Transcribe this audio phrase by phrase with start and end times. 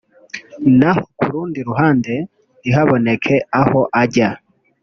[0.79, 2.13] naho kurundi ruhande
[2.59, 4.29] ntihaboneke aho ajya